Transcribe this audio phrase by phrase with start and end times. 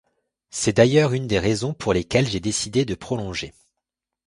[0.49, 3.53] C’est d’ailleurs une des raisons pour lesquelles j’ai décidé de prolonger.